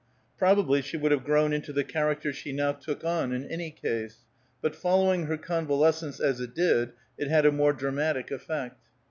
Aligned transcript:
Probably 0.39 0.81
she 0.81 0.97
would 0.97 1.11
have 1.11 1.23
grown 1.23 1.53
into 1.53 1.71
the 1.71 1.83
character 1.83 2.33
she 2.33 2.51
now 2.51 2.71
took 2.71 3.05
on 3.05 3.31
in 3.31 3.45
any 3.51 3.69
case; 3.69 4.25
but 4.59 4.75
following 4.75 5.27
her 5.27 5.37
convalescence 5.37 6.19
as 6.19 6.39
it 6.41 6.55
did, 6.55 6.93
it 7.19 7.27
had 7.27 7.45
a 7.45 7.51
more 7.51 7.71
dramatic 7.71 8.31
effect. 8.31 8.79